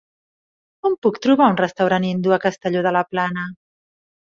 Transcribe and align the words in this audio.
On 0.89 0.95
puc 1.07 1.19
trobar 1.25 1.51
un 1.53 1.59
restaurant 1.61 2.09
hindú 2.09 2.35
a 2.39 2.41
Castelló 2.49 2.85
de 2.91 2.97
la 2.99 3.07
Plana? 3.13 3.49